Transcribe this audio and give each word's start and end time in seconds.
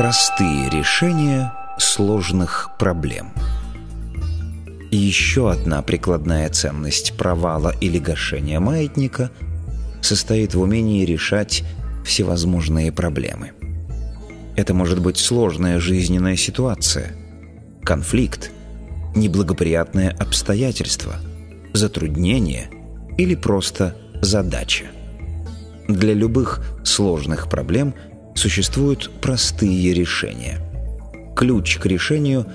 Простые 0.00 0.70
решения 0.70 1.52
сложных 1.76 2.70
проблем. 2.78 3.34
Еще 4.90 5.50
одна 5.50 5.82
прикладная 5.82 6.48
ценность 6.48 7.18
провала 7.18 7.74
или 7.82 7.98
гашения 7.98 8.60
маятника 8.60 9.30
состоит 10.00 10.54
в 10.54 10.60
умении 10.62 11.04
решать 11.04 11.64
всевозможные 12.02 12.92
проблемы. 12.92 13.52
Это 14.56 14.72
может 14.72 15.02
быть 15.02 15.18
сложная 15.18 15.78
жизненная 15.78 16.36
ситуация, 16.36 17.12
конфликт, 17.84 18.52
неблагоприятное 19.14 20.16
обстоятельство, 20.18 21.16
затруднение 21.74 22.70
или 23.18 23.34
просто 23.34 23.98
задача. 24.22 24.86
Для 25.88 26.14
любых 26.14 26.62
сложных 26.84 27.50
проблем 27.50 27.92
существуют 28.34 29.10
простые 29.20 29.92
решения. 29.94 30.58
Ключ 31.36 31.78
к 31.78 31.86
решению 31.86 32.46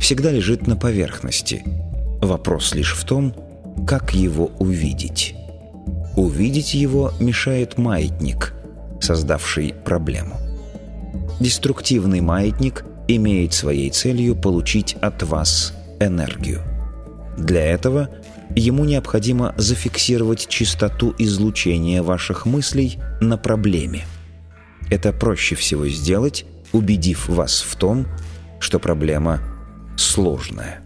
всегда 0.00 0.30
лежит 0.30 0.66
на 0.66 0.76
поверхности. 0.76 1.62
Вопрос 2.20 2.74
лишь 2.74 2.94
в 2.94 3.04
том, 3.04 3.34
как 3.86 4.14
его 4.14 4.50
увидеть. 4.58 5.34
Увидеть 6.16 6.74
его 6.74 7.12
мешает 7.20 7.78
маятник, 7.78 8.54
создавший 9.00 9.74
проблему. 9.84 10.36
Деструктивный 11.40 12.20
маятник 12.20 12.84
имеет 13.06 13.54
своей 13.54 13.90
целью 13.90 14.34
получить 14.34 14.94
от 15.00 15.22
вас 15.22 15.74
энергию. 16.00 16.62
Для 17.36 17.64
этого 17.64 18.08
ему 18.54 18.84
необходимо 18.84 19.54
зафиксировать 19.56 20.48
частоту 20.48 21.14
излучения 21.18 22.02
ваших 22.02 22.46
мыслей 22.46 22.98
на 23.20 23.36
проблеме. 23.38 24.04
Это 24.90 25.12
проще 25.12 25.54
всего 25.54 25.86
сделать, 25.88 26.46
убедив 26.72 27.28
вас 27.28 27.60
в 27.60 27.76
том, 27.76 28.06
что 28.58 28.78
проблема 28.78 29.40
сложная. 29.96 30.80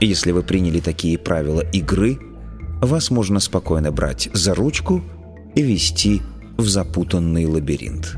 Если 0.00 0.32
вы 0.32 0.42
приняли 0.42 0.80
такие 0.80 1.18
правила 1.18 1.60
игры, 1.60 2.18
вас 2.80 3.10
можно 3.10 3.40
спокойно 3.40 3.92
брать 3.92 4.30
за 4.32 4.54
ручку 4.54 5.02
и 5.54 5.62
вести 5.62 6.22
в 6.56 6.66
запутанный 6.66 7.44
лабиринт. 7.44 8.16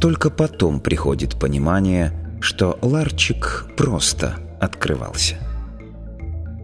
Только 0.00 0.30
потом 0.30 0.80
приходит 0.80 1.38
понимание, 1.38 2.12
что 2.40 2.78
ларчик 2.80 3.66
просто 3.76 4.36
открывался. 4.60 5.36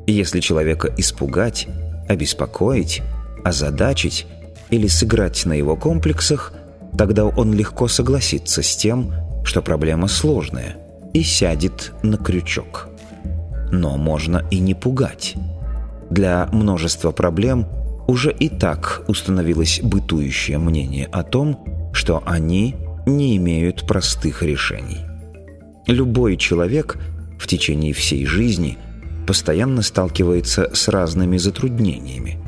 Если 0.06 0.41
человека 0.41 0.92
испугать, 0.97 1.69
обеспокоить, 2.08 3.03
озадачить 3.45 4.27
или 4.70 4.86
сыграть 4.86 5.45
на 5.45 5.53
его 5.53 5.77
комплексах, 5.77 6.53
тогда 6.97 7.27
он 7.27 7.53
легко 7.53 7.89
согласится 7.89 8.62
с 8.62 8.77
тем, 8.77 9.12
что 9.45 9.62
проблема 9.62 10.09
сложная, 10.09 10.77
и 11.12 11.23
сядет 11.23 11.93
на 12.03 12.17
крючок. 12.17 12.89
Но 13.71 13.97
можно 13.97 14.47
и 14.51 14.59
не 14.59 14.75
пугать. 14.75 15.35
Для 16.11 16.48
множества 16.53 17.11
проблем 17.11 17.67
уже 18.07 18.33
и 18.33 18.48
так 18.48 19.03
установилось 19.09 19.81
бытующее 19.83 20.59
мнение 20.59 21.07
о 21.07 21.23
том, 21.23 21.91
что 21.93 22.23
они 22.27 22.77
не 23.07 23.37
имеют 23.37 23.87
простых 23.87 24.43
решений. 24.43 25.01
Любой 25.87 26.37
человек 26.37 26.98
в 27.39 27.47
течение 27.47 27.93
всей 27.93 28.27
жизни– 28.27 28.79
постоянно 29.27 29.83
сталкивается 29.83 30.70
с 30.75 30.89
разными 30.89 31.37
затруднениями, 31.37 32.39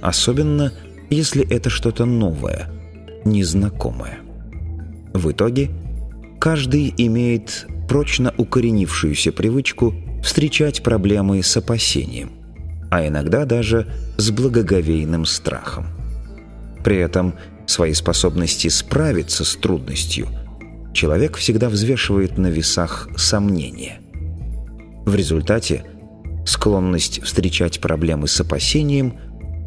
особенно 0.00 0.72
если 1.10 1.46
это 1.48 1.70
что-то 1.70 2.04
новое, 2.04 2.68
незнакомое. 3.24 4.18
В 5.12 5.30
итоге 5.30 5.70
каждый 6.38 6.94
имеет 6.96 7.66
прочно 7.88 8.32
укоренившуюся 8.36 9.32
привычку 9.32 9.94
встречать 10.22 10.82
проблемы 10.82 11.42
с 11.42 11.56
опасением, 11.56 12.32
а 12.90 13.06
иногда 13.06 13.44
даже 13.44 13.86
с 14.16 14.30
благоговейным 14.30 15.24
страхом. 15.24 15.86
При 16.84 16.96
этом 16.96 17.34
свои 17.66 17.92
способности 17.92 18.68
справиться 18.68 19.44
с 19.44 19.56
трудностью 19.56 20.28
человек 20.92 21.36
всегда 21.36 21.68
взвешивает 21.68 22.38
на 22.38 22.48
весах 22.48 23.08
сомнения. 23.16 24.00
В 25.04 25.14
результате 25.14 25.84
склонность 26.46 27.22
встречать 27.22 27.80
проблемы 27.80 28.28
с 28.28 28.40
опасением 28.40 29.18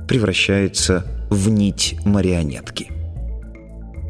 превращается 0.07 1.05
в 1.29 1.49
нить 1.49 1.97
марионетки. 2.05 2.91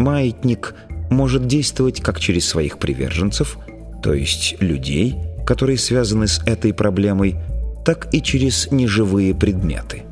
Маятник 0.04 0.76
может 1.10 1.48
действовать 1.48 2.02
как 2.02 2.20
через 2.20 2.46
своих 2.46 2.78
приверженцев, 2.78 3.58
то 4.04 4.14
есть 4.14 4.56
людей, 4.60 5.16
которые 5.46 5.78
связаны 5.78 6.28
с 6.28 6.42
этой 6.46 6.74
проблемой, 6.74 7.38
так 7.86 8.14
и 8.14 8.22
через 8.22 8.70
неживые 8.70 9.34
предметы. 9.34 10.04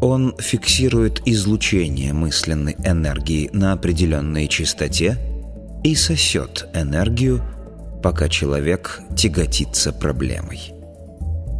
Он 0.00 0.34
фиксирует 0.38 1.20
излучение 1.26 2.14
мысленной 2.14 2.76
энергии 2.82 3.50
на 3.52 3.72
определенной 3.72 4.48
частоте 4.48 5.18
и 5.84 5.94
сосет 5.94 6.66
энергию, 6.72 7.42
пока 8.02 8.30
человек 8.30 9.00
тяготится 9.14 9.92
проблемой. 9.92 10.72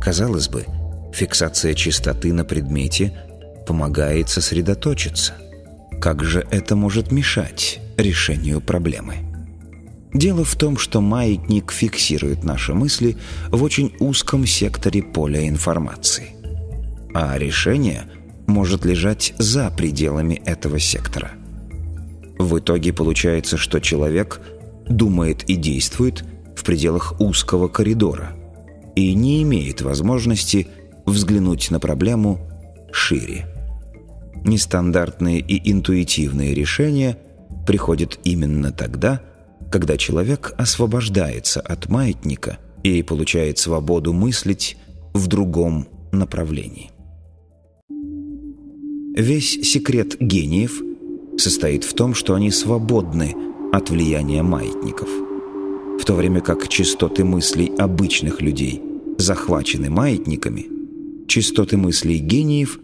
Казалось 0.00 0.48
бы, 0.48 0.64
фиксация 1.12 1.74
частоты 1.74 2.32
на 2.32 2.46
предмете 2.46 3.12
помогает 3.66 4.30
сосредоточиться. 4.30 5.34
Как 6.00 6.22
же 6.22 6.46
это 6.50 6.76
может 6.76 7.10
мешать 7.10 7.80
решению 7.96 8.60
проблемы? 8.60 9.16
Дело 10.14 10.44
в 10.44 10.54
том, 10.54 10.78
что 10.78 11.00
маятник 11.00 11.72
фиксирует 11.72 12.44
наши 12.44 12.72
мысли 12.72 13.16
в 13.48 13.62
очень 13.62 13.92
узком 13.98 14.46
секторе 14.46 15.02
поля 15.02 15.46
информации. 15.48 16.30
А 17.14 17.36
решение 17.36 18.04
может 18.46 18.84
лежать 18.84 19.34
за 19.38 19.70
пределами 19.70 20.40
этого 20.46 20.78
сектора. 20.78 21.32
В 22.38 22.58
итоге 22.58 22.92
получается, 22.92 23.56
что 23.56 23.80
человек 23.80 24.40
думает 24.88 25.44
и 25.50 25.56
действует 25.56 26.24
в 26.56 26.62
пределах 26.62 27.20
узкого 27.20 27.68
коридора, 27.68 28.36
и 28.94 29.14
не 29.14 29.42
имеет 29.42 29.82
возможности 29.82 30.68
взглянуть 31.04 31.70
на 31.70 31.80
проблему 31.80 32.40
шире. 32.92 33.57
Нестандартные 34.44 35.40
и 35.40 35.70
интуитивные 35.70 36.54
решения 36.54 37.18
приходят 37.66 38.18
именно 38.24 38.72
тогда, 38.72 39.20
когда 39.70 39.96
человек 39.96 40.54
освобождается 40.56 41.60
от 41.60 41.88
маятника 41.88 42.58
и 42.82 43.02
получает 43.02 43.58
свободу 43.58 44.12
мыслить 44.12 44.76
в 45.12 45.26
другом 45.26 45.88
направлении. 46.12 46.90
Весь 49.14 49.60
секрет 49.68 50.16
гениев 50.20 50.80
состоит 51.36 51.84
в 51.84 51.92
том, 51.94 52.14
что 52.14 52.34
они 52.34 52.50
свободны 52.50 53.34
от 53.72 53.90
влияния 53.90 54.42
маятников, 54.42 55.08
в 56.00 56.04
то 56.04 56.14
время 56.14 56.40
как 56.40 56.68
частоты 56.68 57.24
мыслей 57.24 57.72
обычных 57.76 58.40
людей 58.40 58.80
захвачены 59.18 59.90
маятниками, 59.90 60.66
частоты 61.26 61.76
мыслей 61.76 62.18
гениев 62.18 62.78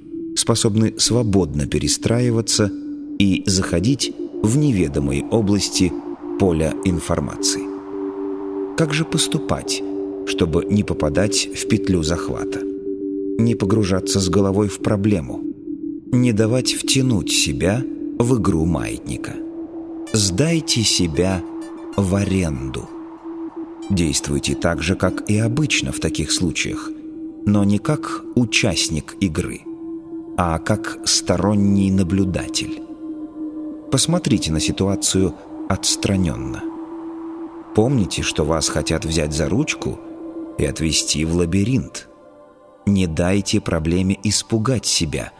способны 0.44 0.93
свободно 0.99 1.66
перестраиваться 1.66 2.71
и 3.19 3.44
заходить 3.47 4.12
в 4.43 4.59
неведомые 4.59 5.25
области 5.25 5.91
поля 6.38 6.75
информации. 6.84 7.62
Как 8.77 8.93
же 8.93 9.06
поступать, 9.06 9.82
чтобы 10.27 10.66
не 10.66 10.84
попадать 10.84 11.49
в 11.55 11.66
петлю 11.66 12.03
захвата? 12.03 12.60
Не 13.38 13.55
погружаться 13.55 14.21
с 14.21 14.28
головой 14.28 14.69
в 14.69 14.81
проблему, 14.81 15.41
не 16.12 16.32
давать 16.32 16.75
втянуть 16.75 17.32
себя 17.32 17.82
в 18.19 18.37
игру 18.38 18.66
маятника. 18.66 19.32
Сдайте 20.12 20.82
себя 20.82 21.43
в 21.97 22.14
аренду. 22.14 22.87
Действуйте 23.88 24.55
так 24.55 24.82
же, 24.82 24.94
как 24.94 25.31
и 25.31 25.38
обычно 25.38 25.90
в 25.90 26.00
таких 26.00 26.31
случаях, 26.31 26.90
но 27.47 27.64
не 27.64 27.79
как 27.79 28.23
участник 28.35 29.17
игры, 29.20 29.62
а 30.36 30.58
как 30.58 30.98
сторонний 31.04 31.90
наблюдатель. 31.90 32.82
Посмотрите 33.90 34.52
на 34.52 34.60
ситуацию 34.60 35.34
отстраненно. 35.69 36.62
Помните, 37.75 38.22
что 38.22 38.44
вас 38.44 38.69
хотят 38.69 39.04
взять 39.04 39.32
за 39.32 39.48
ручку 39.48 39.98
и 40.58 40.64
отвести 40.64 41.25
в 41.25 41.34
лабиринт. 41.34 42.08
Не 42.86 43.06
дайте 43.06 43.60
проблеме 43.60 44.19
испугать 44.22 44.86
себя, 44.86 45.32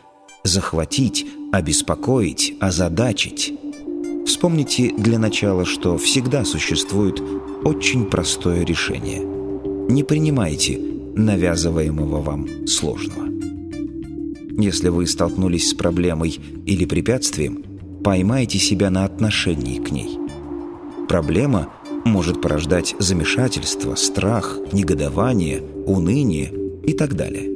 захватить, 0.44 1.26
обеспокоить, 1.52 2.55
озадачить. 2.61 3.55
Вспомните 4.26 4.93
для 4.97 5.19
начала, 5.19 5.64
что 5.64 5.99
всегда 5.99 6.44
существует 6.44 7.20
очень 7.64 8.06
простое 8.06 8.64
решение. 8.64 9.20
Не 9.88 10.02
принимайте 10.02 10.79
навязываемого 11.14 12.20
вам 12.23 12.67
сложного. 12.67 13.34
Если 14.56 14.89
вы 14.89 15.06
столкнулись 15.06 15.71
с 15.71 15.75
проблемой 15.75 16.39
или 16.65 16.85
препятствием, 16.85 17.65
поймайте 18.05 18.59
себя 18.59 18.91
на 18.91 19.05
отношении 19.05 19.79
к 19.79 19.91
ней. 19.91 20.19
Проблема 21.09 21.71
может 22.05 22.41
порождать 22.41 22.95
замешательство, 22.99 23.95
страх, 23.97 24.59
негодование, 24.73 25.61
уныние 25.87 26.53
и 26.85 26.93
так 26.93 27.15
далее. 27.15 27.51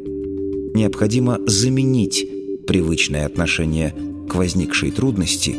Необходимо 0.75 1.39
заменить 1.47 2.27
привычное 2.67 3.27
отношение 3.27 3.95
к 4.29 4.35
возникшей 4.35 4.91
трудности 4.91 5.57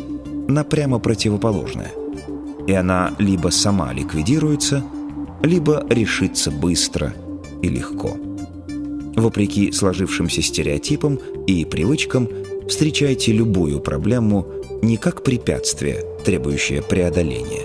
на 0.47 0.63
прямо 0.63 0.99
противоположное. 0.99 1.91
И 2.67 2.73
она 2.73 3.15
либо 3.17 3.49
сама 3.49 3.93
ликвидируется, 3.93 4.83
либо 5.41 5.85
решится 5.89 6.51
быстро 6.51 7.13
и 7.61 7.69
легко. 7.69 8.17
Вопреки 9.19 9.73
сложившимся 9.73 10.41
стереотипам 10.41 11.19
и 11.45 11.65
привычкам, 11.65 12.29
встречайте 12.69 13.33
любую 13.33 13.81
проблему 13.81 14.47
не 14.81 14.95
как 14.95 15.23
препятствие, 15.23 16.05
требующее 16.23 16.81
преодоления, 16.81 17.63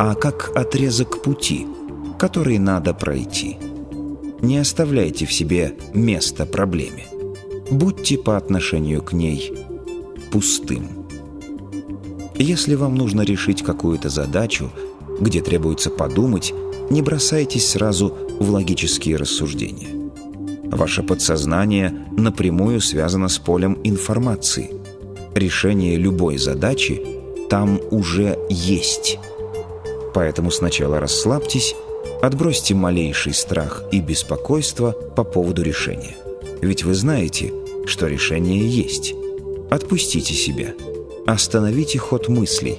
а 0.00 0.16
как 0.16 0.50
отрезок 0.56 1.22
пути, 1.22 1.68
который 2.18 2.58
надо 2.58 2.94
пройти. 2.94 3.58
Не 4.42 4.58
оставляйте 4.58 5.24
в 5.24 5.32
себе 5.32 5.74
место 5.94 6.46
проблеме. 6.46 7.06
Будьте 7.70 8.18
по 8.18 8.36
отношению 8.36 9.00
к 9.00 9.12
ней 9.12 9.52
пустым. 10.32 11.06
Если 12.34 12.74
вам 12.74 12.96
нужно 12.96 13.20
решить 13.20 13.62
какую-то 13.62 14.08
задачу, 14.08 14.72
где 15.20 15.42
требуется 15.42 15.90
подумать, 15.90 16.52
не 16.90 17.02
бросайтесь 17.02 17.68
сразу 17.68 18.16
в 18.40 18.50
логические 18.50 19.14
рассуждения. 19.14 19.97
Ваше 20.70 21.02
подсознание 21.02 21.92
напрямую 22.16 22.80
связано 22.80 23.28
с 23.28 23.38
полем 23.38 23.78
информации. 23.84 24.70
Решение 25.34 25.96
любой 25.96 26.38
задачи 26.38 27.02
там 27.48 27.80
уже 27.90 28.38
есть. 28.50 29.18
Поэтому 30.14 30.50
сначала 30.50 31.00
расслабьтесь, 31.00 31.74
отбросьте 32.20 32.74
малейший 32.74 33.32
страх 33.32 33.84
и 33.92 34.00
беспокойство 34.00 34.92
по 34.92 35.24
поводу 35.24 35.62
решения. 35.62 36.16
Ведь 36.60 36.84
вы 36.84 36.94
знаете, 36.94 37.52
что 37.86 38.06
решение 38.06 38.66
есть. 38.66 39.14
Отпустите 39.70 40.34
себя. 40.34 40.74
Остановите 41.26 41.98
ход 41.98 42.28
мыслей. 42.28 42.78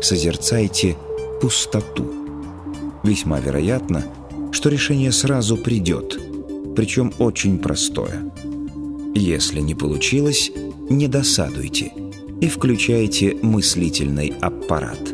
Созерцайте 0.00 0.96
пустоту. 1.40 2.12
Весьма 3.02 3.40
вероятно, 3.40 4.04
что 4.50 4.68
решение 4.68 5.12
сразу 5.12 5.56
придет, 5.56 6.18
причем 6.74 7.12
очень 7.18 7.58
простое. 7.58 8.32
Если 9.14 9.60
не 9.60 9.74
получилось, 9.74 10.50
не 10.88 11.08
досадуйте 11.08 11.92
и 12.40 12.48
включайте 12.48 13.36
мыслительный 13.42 14.34
аппарат. 14.40 15.12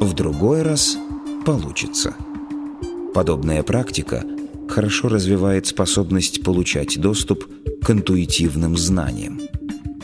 В 0.00 0.12
другой 0.14 0.62
раз 0.62 0.96
получится. 1.44 2.14
Подобная 3.14 3.62
практика 3.62 4.24
хорошо 4.68 5.08
развивает 5.08 5.66
способность 5.66 6.42
получать 6.42 7.00
доступ 7.00 7.46
к 7.82 7.90
интуитивным 7.90 8.76
знаниям. 8.76 9.40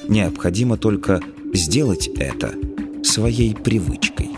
Необходимо 0.09 0.77
только 0.77 1.21
сделать 1.53 2.09
это 2.17 2.55
своей 3.03 3.55
привычкой. 3.55 4.31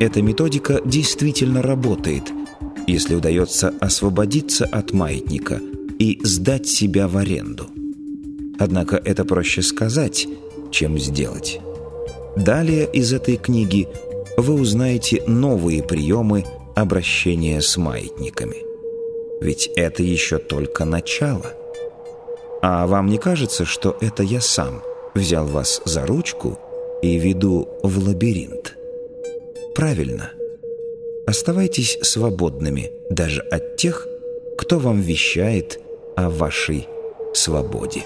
Эта 0.00 0.22
методика 0.22 0.80
действительно 0.84 1.62
работает, 1.62 2.32
если 2.88 3.14
удается 3.14 3.74
освободиться 3.80 4.64
от 4.64 4.92
маятника 4.92 5.60
и 5.98 6.18
сдать 6.22 6.66
себя 6.66 7.06
в 7.06 7.18
аренду. 7.18 7.66
Однако 8.58 8.96
это 8.96 9.24
проще 9.24 9.62
сказать, 9.62 10.26
чем 10.70 10.98
сделать. 10.98 11.60
Далее 12.34 12.88
из 12.90 13.12
этой 13.12 13.36
книги 13.36 13.88
вы 14.36 14.54
узнаете 14.54 15.22
новые 15.26 15.82
приемы 15.82 16.44
обращения 16.74 17.60
с 17.60 17.76
маятниками. 17.76 18.56
Ведь 19.40 19.70
это 19.76 20.02
еще 20.02 20.38
только 20.38 20.84
начало. 20.84 21.54
А 22.62 22.86
вам 22.86 23.08
не 23.08 23.18
кажется, 23.18 23.64
что 23.64 23.96
это 24.00 24.22
я 24.22 24.40
сам 24.40 24.82
взял 25.14 25.46
вас 25.46 25.82
за 25.84 26.06
ручку 26.06 26.58
и 27.02 27.18
веду 27.18 27.68
в 27.82 27.98
лабиринт? 27.98 28.76
Правильно. 29.74 30.32
Оставайтесь 31.28 31.98
свободными 32.00 32.90
даже 33.10 33.42
от 33.42 33.76
тех, 33.76 34.08
кто 34.56 34.78
вам 34.78 35.02
вещает 35.02 35.78
о 36.16 36.30
вашей 36.30 36.88
свободе. 37.34 38.04